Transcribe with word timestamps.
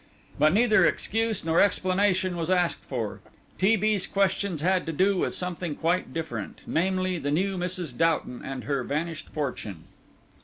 But 0.39 0.51
neither 0.51 0.83
excuse 0.83 1.45
nor 1.45 1.59
explanation 1.61 2.35
was 2.35 2.49
asked 2.49 2.85
for. 2.89 3.19
T. 3.59 3.75
B.'s 3.75 4.07
questions 4.07 4.61
had 4.63 4.87
to 4.87 4.91
do 4.91 5.17
with 5.19 5.35
something 5.35 5.75
quite 5.75 6.11
different, 6.11 6.61
namely 6.65 7.19
the 7.19 7.29
new 7.29 7.55
Mrs. 7.55 7.95
Doughton 7.95 8.41
and 8.43 8.63
her 8.63 8.83
vanished 8.83 9.29
fortune. 9.29 9.83